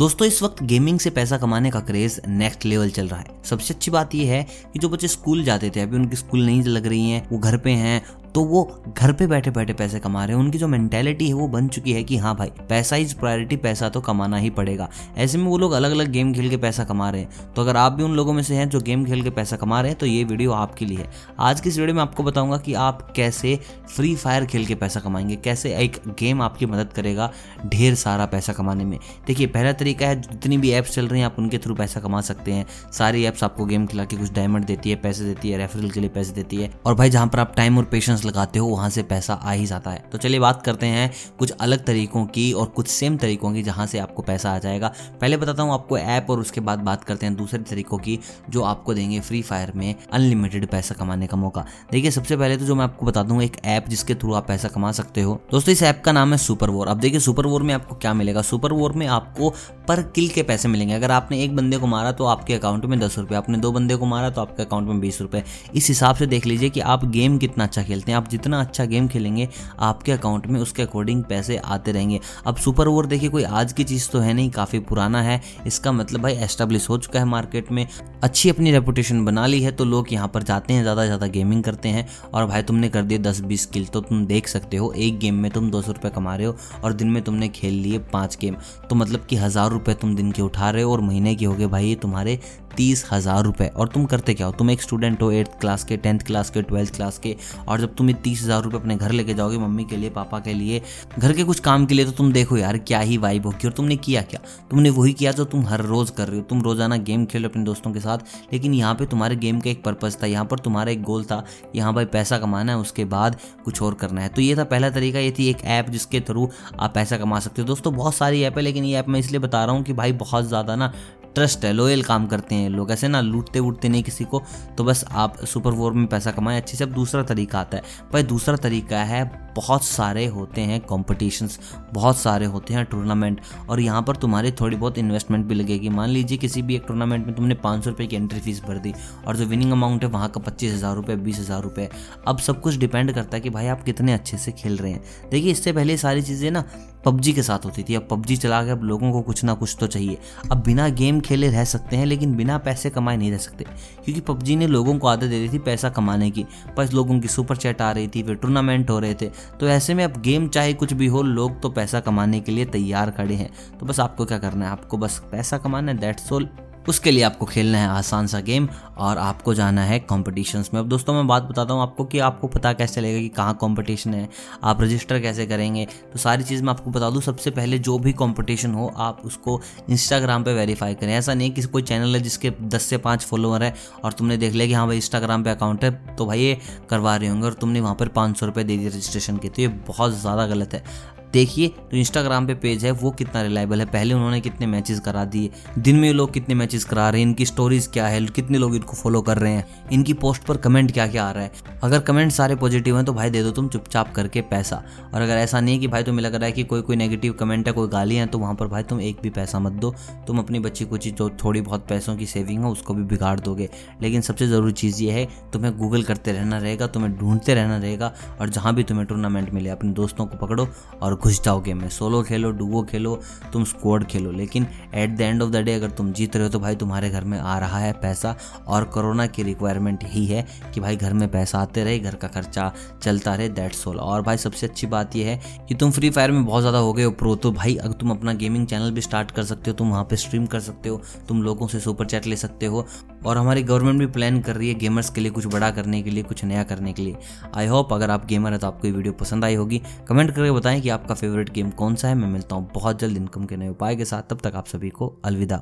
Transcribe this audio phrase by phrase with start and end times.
[0.00, 3.74] दोस्तों, इस वक्त गेमिंग से पैसा कमाने का क्रेज नेक्स्ट लेवल चल रहा है। सबसे
[3.74, 4.42] अच्छी बात यह है
[4.72, 7.56] कि जो बच्चे स्कूल जाते थे, अभी उनकी स्कूल नहीं लग रही है, वो घर
[7.56, 8.02] पे हैं
[8.34, 11.48] तो वो घर पे बैठे बैठे पैसे कमा रहे हैं। उनकी जो मेंटेलिटी है, वो
[11.48, 15.38] बन चुकी है कि हाँ भाई, पैसा इज़ प्रायोरिटी पैसा तो कमाना ही पड़ेगा। ऐसे
[15.38, 17.92] में वो लोग अलग अलग गेम खेल के पैसा कमा रहे हैं। तो अगर आप
[17.92, 20.06] भी उन लोगों में से हैं जो गेम खेल के पैसा कमा रहे हैं तो
[20.06, 23.58] ये वीडियो आपके लिए है। आज की इस वीडियो में आपको बताऊँगा कि आप कैसे
[23.96, 27.32] फ्री फायर खेल के पैसा कमाएँगे। कैसे एक गेम आपकी मदद करेगा
[27.66, 31.26] ढेर सारा पैसा कमाने में। देखिए, पहला तरीका है, जितनी भी ऐप्स चल रही हैं,
[31.26, 34.64] आप उनके थ्रू पैसा कमा सकते हैं। सारी ऐप्स आपको गेम खिला के कुछ डायमंड
[34.64, 37.38] देती है, पैसे देती है रेफरल के लिए पैसे देती है। और भाई, जहाँ पर
[37.38, 40.18] आप टाइम और पेशेंस बिज़नेस लगाते हो, वहाँ से पैसा आ ही जाता है। तो
[40.18, 43.98] चलिए बात करते हैं कुछ अलग तरीकों की और कुछ सेम तरीकों की जहाँ से
[43.98, 47.34] आपको पैसा आ जाएगा। पहले बताता हूँ आपको ऐप और उसके बाद बात करते हैं
[47.36, 48.18] दूसरे तरीकों की,
[48.50, 52.64] जो आपको देंगे फ्री फायर में अनलिमिटेड पैसा कमाने का मौका। देखिए, सबसे पहले तो
[52.64, 55.72] जो मैं आपको बता दूँगा एक ऐप जिसके थ्रू आप पैसा कमा सकते हो। दोस्तों,
[55.72, 58.42] इस ऐप का नाम है सुपर वोर अब देखिए सुपर वोर में आपको क्या मिलेगा?
[58.42, 59.50] सुपर वोर में आपको
[59.88, 62.98] पर किल के पैसे मिलेंगे। अगर आपने एक बंदे को मारा तो आपके अकाउंट में
[63.00, 65.42] दस रुपये आपने दो बंदे को मारा तो आपके अकाउंट में बीस रुपये
[65.74, 68.84] इस हिसाब से देख लीजिए कि आप गेम कितना अच्छा खेलते हैं। आप जितना अच्छा
[68.84, 69.48] गेम खेलेंगे,
[69.80, 73.84] आपके अकाउंट में उसके अकॉर्डिंग पैसे आते रहेंगे। अब सुपर ओवर देखिए, कोई आज की
[73.84, 77.72] चीज़ तो है नहीं, काफ़ी पुराना है। इसका मतलब भाई, एस्टेब्लिश हो चुका है मार्केट
[77.72, 77.86] में।
[78.22, 81.62] अच्छी अपनी रेपुटेशन बना ली है तो लोग यहाँ पर जाते हैं, ज़्यादा ज़्यादा गेमिंग
[81.64, 84.92] करते हैं। और भाई, तुमने कर दिए दस बीस किल तो तुम देख सकते हो,
[84.92, 87.74] एक गेम में तुम दो सौ रुपये कमा रहे हो और दिन में तुमने खेल
[87.74, 88.56] लिए पाँच गेम।
[88.90, 91.54] तो मतलब कि हज़ार रुपये तुम दिन के उठा रहे हो और महीने के हो
[91.54, 92.38] गए भाई तुम्हारे
[92.76, 94.52] तीस हज़ार रुपये और तुम करते क्या हो?
[94.52, 97.34] तुम एक स्टूडेंट हो, एट्थ क्लास के, टेंथ क्लास के, ट्वेल्थ क्लास के
[97.68, 100.38] और जब तुम ये तीस हज़ार रुपये अपने घर लेके जाओगे मम्मी के लिए, पापा
[100.40, 100.80] के लिए,
[101.18, 103.72] घर के कुछ काम के लिए तो तुम देखो यार क्या ही वाइब होगी। और
[103.72, 104.40] तुमने किया क्या?
[104.70, 107.64] तुमने वही किया जो तुम हर रोज़ कर रहे हो। तुम रोज़ाना गेम खेलो अपने
[107.64, 108.18] दोस्तों के साथ,
[108.52, 111.44] लेकिन यहाँ पे तुम्हारे गेम का एक पर्पज़ था। यहाँ पर तुम्हारा एक गोल था
[111.74, 114.90] यहाँ भाई पैसा कमाना है, उसके बाद कुछ और करना है। तो ये था पहला
[114.90, 118.42] तरीका, ये थी एक ऐप जिसके थ्रू आप पैसा कमा सकते हो। दोस्तों, बहुत सारी
[118.42, 120.92] ऐप है, लेकिन ये ऐप मैं इसलिए बता रहा हूँ कि भाई बहुत ज़्यादा ना
[121.34, 124.42] ट्रस्ट है लोयल काम करते हैं लोग। ऐसे ना लूटते वूटते नहीं किसी को
[124.78, 127.82] तो बस आप सुपर वोर में पैसा कमाएँ, अच्छे से। अब दूसरा तरीका आता है।
[128.12, 131.58] भाई, दूसरा तरीका है बहुत सारे होते हैं कॉम्पिटिशन्स
[131.94, 133.40] बहुत सारे होते हैं टूर्नामेंट
[133.70, 137.26] और यहाँ पर तुम्हारी थोड़ी बहुत इन्वेस्टमेंट भी लगेगी। मान लीजिए किसी भी एक टूर्नामेंट
[137.26, 138.94] में तुमने पाँच सौ रुपये की एंट्री फ़ीस भर दी,
[139.26, 141.88] और जो विनिंग अमाउंट है वहाँ का पच्चीस हज़ार रुपये बीस हज़ार रुपये
[142.28, 145.02] अब सब कुछ डिपेंड करता है कि भाई आप कितने अच्छे से खेल रहे हैं।
[145.30, 146.64] देखिए, इससे पहले सारी चीज़ें ना
[147.04, 149.76] पबजी के साथ होती थी। अब पबजी चला के अब लोगों को कुछ ना कुछ
[149.80, 150.18] तो चाहिए।
[150.52, 153.64] अब बिना गेम खेले रह सकते हैं, लेकिन बिना पैसे कमाए नहीं रह सकते।
[154.04, 156.44] क्योंकि पबजी ने लोगों को आदत दे दी थी पैसा कमाने की।
[156.78, 159.30] बस लोगों की सुपर चैट आ रही थी, फिर टूर्नामेंट हो रहे थे।
[159.60, 162.64] तो ऐसे में अब गेम चाहे कुछ भी हो, लोग तो पैसा कमाने के लिए
[162.64, 164.70] तैयार खड़े हैं। तो बस आपको क्या करना है?
[164.70, 166.48] आपको बस पैसा कमाना है दैट्स ऑल
[166.88, 168.68] उसके लिए आपको खेलना है आसान सा गेम
[168.98, 172.48] और आपको जाना है कॉम्पिटिशन्स में। अब दोस्तों, मैं बात बताता हूँ आपको कि आपको
[172.48, 174.28] पता कैसे चलेगा कि कहाँ कॉम्पिटिशन है,
[174.64, 178.12] आप रजिस्टर कैसे करेंगे। तो सारी चीज़ मैं आपको बता दूँ, सबसे पहले जो भी
[178.12, 182.50] कॉम्पिटिशन हो, आप उसको इंस्टाग्राम पर वेरीफाई करें। ऐसा नहीं कि कोई चैनल है जिसके
[182.62, 183.74] दस से पाँच फॉलोअर है
[184.04, 186.58] और तुमने देख लिया कि हाँ भाई इंस्टाग्राम पर अकाउंट है तो भाई ये
[186.90, 189.62] करवा रहे होंगे और तुमने वहाँ पर पाँच सौ रुपये दे दिए रजिस्ट्रेशन के। तो
[189.62, 193.86] ये बहुत ज़्यादा गलत है। देखिए जो इंस्टाग्राम पे पेज है, वो कितना रिलायबल है?
[193.86, 195.50] पहले उन्होंने कितने मैचेस करा दिए?
[195.78, 197.28] दिन में लोग कितने मैचेस करा रहे हैं?
[197.28, 198.26] इनकी स्टोरीज क्या है?
[198.26, 199.88] कितने लोग इनको फॉलो कर रहे हैं?
[199.92, 201.52] इनकी पोस्ट पर कमेंट क्या क्या आ रहा है?
[201.82, 204.82] अगर कमेंट सारे पॉजिटिव हैं तो भाई दे दो तुम चुपचाप करके पैसा।
[205.14, 207.32] और अगर ऐसा नहीं है कि भाई तुम्हें लग रहा है कि कोई कोई नेगेटिव
[207.32, 209.94] कमेंट है, कोई गाली है तो वहाँ पर भाई तुम एक भी पैसा मत दो।
[210.26, 213.68] तुम अपनी बच्ची को जो थोड़ी बहुत पैसों की सेविंग है, उसको भी बिगाड़ दोगे।
[214.02, 218.12] लेकिन सबसे ज़रूरी चीज़ ये है, तुम्हें गूगल करते रहना रहेगा, तुम्हें ढूंढते रहना रहेगा,
[218.40, 220.68] और जहाँ भी तुम्हें टूर्नामेंट मिले, अपने दोस्तों को पकड़ो
[221.02, 223.14] और घुस जाओ गेम में सोलो खेलो डुओ खेलो,
[223.52, 226.50] तुम स्क्वाड खेलो। लेकिन at the end of the day अगर तुम जीत रहे हो
[226.50, 228.34] तो भाई तुम्हारे घर में आ रहा है पैसा
[228.66, 232.28] और कोरोना की रिक्वायरमेंट यही है कि भाई घर में पैसा आते रहे, घर का
[232.28, 232.72] खर्चा
[233.02, 236.30] चलता रहे दैट सोल और भाई सबसे अच्छी बात यह है कि तुम फ्री फायर
[236.30, 239.00] में बहुत ज़्यादा हो गए हो प्रो तो भाई अगर तुम अपना गेमिंग चैनल भी
[239.00, 242.06] स्टार्ट कर सकते हो, तुम वहाँ पर स्ट्रीम कर सकते हो, तुम लोगों से सुपर
[242.06, 242.86] चैट ले सकते हो
[243.26, 246.10] और हमारी गवर्नमेंट भी प्लान कर रही है गेमर्स के लिए कुछ बड़ा करने के
[246.10, 247.16] लिए, कुछ नया करने के लिए।
[247.56, 250.50] आई होप अगर आप गेमर है तो आपको ये वीडियो पसंद आई होगी। कमेंट करके
[250.52, 252.14] बताएँ कि आपका फेवरेट गेम कौन सा है?
[252.14, 254.90] मैं मिलता हूँ बहुत जल्द इनकम के नए उपाय के साथ। तब तक आप सभी
[254.90, 255.60] को अलविदा।